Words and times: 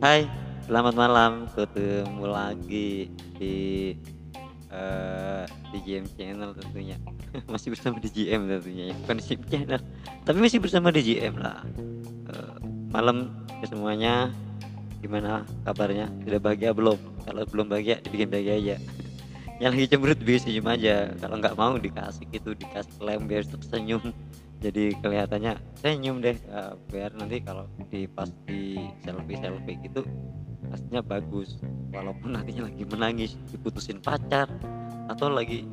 Hai, 0.00 0.24
selamat 0.64 0.96
malam. 0.96 1.44
Ketemu 1.52 2.24
lagi 2.24 3.12
di 3.36 3.92
eh 4.72 5.44
di 5.44 5.78
GM 5.84 6.08
Channel 6.16 6.56
tentunya. 6.56 6.96
masih 7.52 7.76
bersama 7.76 8.00
di 8.00 8.08
GM 8.08 8.48
tentunya 8.48 8.84
ya, 8.88 8.94
bukan 9.04 9.20
Channel. 9.20 9.80
Tapi 10.24 10.38
masih 10.40 10.56
bersama 10.56 10.88
di 10.88 11.04
GM 11.04 11.36
lah. 11.36 11.60
Eh, 12.32 12.56
malam 12.88 13.44
ke 13.60 13.68
semuanya. 13.68 14.32
Gimana 15.04 15.44
kabarnya? 15.68 16.08
Sudah 16.24 16.40
bahagia 16.40 16.72
belum? 16.72 16.96
Kalau 17.28 17.44
belum 17.44 17.68
bahagia, 17.68 18.00
dibikin 18.00 18.32
bahagia 18.32 18.56
aja. 18.56 18.76
Yang 19.60 19.72
lagi 19.76 19.86
cemberut 19.92 20.18
bikin 20.24 20.40
senyum 20.48 20.66
aja. 20.72 21.12
Kalau 21.20 21.36
nggak 21.36 21.60
mau 21.60 21.76
dikasih 21.76 22.24
gitu, 22.32 22.56
dikasih 22.56 23.04
lem 23.04 23.28
biar 23.28 23.44
tersenyum. 23.44 24.16
Jadi 24.60 24.92
kelihatannya 25.00 25.56
senyum 25.80 26.20
deh 26.20 26.36
eh, 26.36 26.72
biar 26.92 27.16
nanti 27.16 27.40
kalau 27.40 27.64
di 27.88 28.04
pas 28.04 28.28
di 28.44 28.76
selfie 29.00 29.40
selfie 29.40 29.80
gitu 29.80 30.04
pastinya 30.68 31.00
bagus. 31.00 31.56
Walaupun 31.90 32.36
nantinya 32.36 32.68
lagi 32.68 32.84
menangis 32.84 33.40
diputusin 33.50 33.98
pacar 34.04 34.46
atau 35.08 35.32
lagi 35.32 35.64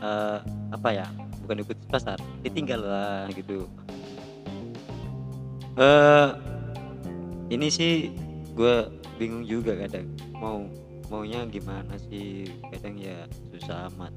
eh, 0.00 0.38
apa 0.72 0.88
ya 0.90 1.06
bukan 1.44 1.60
diputus 1.60 1.86
pacar 1.86 2.16
ditinggal 2.40 2.80
lah 2.80 3.28
gitu. 3.36 3.68
Eh 5.76 6.28
ini 7.52 7.68
sih 7.68 8.10
gue 8.56 8.88
bingung 9.20 9.44
juga 9.44 9.76
kadang 9.76 10.08
mau 10.40 10.64
maunya 11.12 11.46
gimana 11.46 11.94
sih 12.10 12.50
kadang 12.72 12.98
ya 12.98 13.28
susah 13.52 13.86
amat 13.94 14.10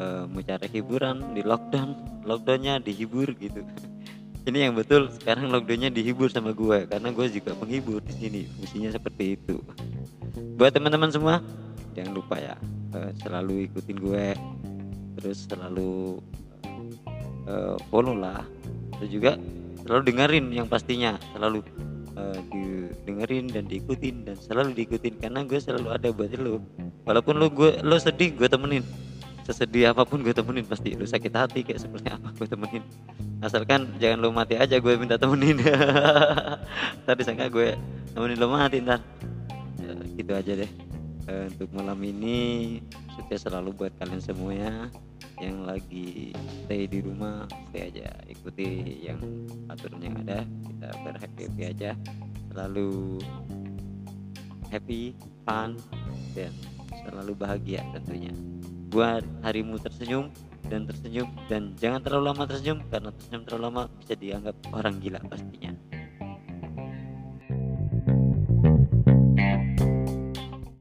Eh, 0.00 0.22
mau 0.32 0.40
cari 0.40 0.66
hiburan 0.72 1.36
di 1.36 1.44
lockdown. 1.44 2.24
Lockdownnya 2.24 2.80
dihibur 2.80 3.36
gitu. 3.36 3.60
Ini 4.48 4.70
yang 4.70 4.72
betul 4.72 5.12
sekarang 5.12 5.52
lockdownnya 5.52 5.92
dihibur 5.92 6.32
sama 6.32 6.56
gue 6.56 6.88
karena 6.88 7.12
gue 7.12 7.26
juga 7.28 7.52
menghibur 7.60 8.00
di 8.00 8.14
sini. 8.16 8.40
Fungsinya 8.56 8.96
seperti 8.96 9.36
itu. 9.36 9.60
Buat 10.56 10.80
teman-teman 10.80 11.12
semua 11.12 11.44
jangan 11.92 12.16
lupa 12.16 12.40
ya 12.40 12.56
eh, 12.96 13.12
selalu 13.20 13.68
ikutin 13.68 13.98
gue 14.00 14.26
terus 15.20 15.44
selalu 15.44 16.24
eh, 17.44 17.76
follow 17.92 18.16
lah. 18.16 18.40
Terus 18.96 19.10
juga 19.12 19.32
selalu 19.84 20.02
dengerin 20.08 20.46
yang 20.48 20.64
pastinya. 20.64 21.20
Selalu 21.36 21.60
eh, 22.16 22.40
didengerin 22.48 23.52
dan 23.52 23.68
diikutin 23.68 24.24
dan 24.24 24.40
selalu 24.40 24.72
diikutin. 24.80 25.20
Karena 25.20 25.44
gue 25.44 25.60
selalu 25.60 25.92
ada 25.92 26.08
buat 26.08 26.32
lo 26.40 26.64
walaupun 27.04 27.36
lo 27.36 27.52
gue 27.52 27.80
lo 27.84 27.96
sedih 28.00 28.32
gue 28.36 28.48
temenin 28.48 28.84
sesedih 29.50 29.90
apa 29.90 30.06
pun 30.06 30.22
gue 30.22 30.30
temenin 30.30 30.62
pasti 30.62 30.94
lu 30.94 31.02
sakit 31.02 31.34
hati 31.34 31.66
kayak 31.66 31.82
seperti 31.82 32.06
apa 32.06 32.30
gue 32.38 32.46
temenin. 32.46 32.86
Asalkan 33.42 33.98
jangan 33.98 34.22
lu 34.22 34.30
mati 34.30 34.54
aja 34.54 34.78
gue 34.78 34.94
minta 34.94 35.18
temenin. 35.18 35.58
Tadi 37.04 37.18
disangka 37.18 37.50
gue 37.50 37.74
temenin 38.14 38.38
lu 38.38 38.46
mati 38.46 38.78
ntar. 38.78 39.02
Ya, 39.82 39.90
gitu 40.14 40.32
aja 40.38 40.52
deh. 40.54 40.70
Eh, 41.26 41.44
untuk 41.50 41.66
malam 41.74 41.98
ini 42.06 42.78
sukses 43.18 43.42
selalu 43.42 43.74
buat 43.74 43.92
kalian 43.98 44.22
semuanya 44.22 44.86
yang 45.42 45.66
lagi 45.66 46.30
stay 46.62 46.86
di 46.86 47.02
rumah 47.02 47.50
stay 47.70 47.90
aja 47.90 48.06
ikuti 48.30 49.02
yang 49.02 49.18
aturan 49.66 49.98
yang 49.98 50.14
ada. 50.22 50.46
Kita 50.46 50.88
berhappy 51.02 51.42
happy 51.50 51.62
aja. 51.66 51.90
Selalu 52.54 53.18
happy 54.70 55.18
fun 55.42 55.74
dan 56.38 56.54
selalu 57.02 57.34
bahagia 57.34 57.82
tentunya 57.90 58.30
buat 58.90 59.22
harimu 59.46 59.78
tersenyum 59.78 60.34
dan 60.66 60.86
tersenyum 60.86 61.30
dan 61.46 61.72
jangan 61.78 62.02
terlalu 62.02 62.24
lama 62.34 62.42
tersenyum 62.46 62.78
karena 62.90 63.10
tersenyum 63.14 63.42
terlalu 63.46 63.62
lama 63.70 63.82
bisa 64.02 64.14
dianggap 64.18 64.54
orang 64.74 64.94
gila 64.98 65.20
pastinya 65.26 65.72